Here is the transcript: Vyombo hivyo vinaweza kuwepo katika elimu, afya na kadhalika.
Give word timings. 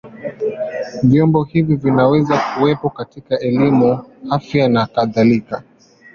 Vyombo 1.03 1.43
hivyo 1.43 1.75
vinaweza 1.77 2.39
kuwepo 2.57 2.89
katika 2.89 3.39
elimu, 3.39 4.03
afya 4.31 4.67
na 4.69 4.85
kadhalika. 4.85 5.63